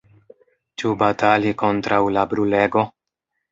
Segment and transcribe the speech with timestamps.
[0.83, 2.89] Ĉu batali kontraŭ la brulego?